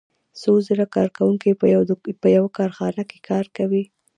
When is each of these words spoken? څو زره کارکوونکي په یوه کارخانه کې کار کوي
څو 0.41 0.51
زره 0.67 0.85
کارکوونکي 0.95 1.51
په 2.21 2.27
یوه 2.35 2.49
کارخانه 2.57 3.03
کې 3.09 3.17
کار 3.29 3.45
کوي 3.57 3.83